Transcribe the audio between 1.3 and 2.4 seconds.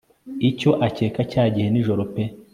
cyagihe nijoro pe